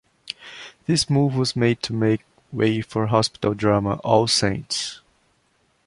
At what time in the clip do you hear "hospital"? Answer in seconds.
3.05-3.53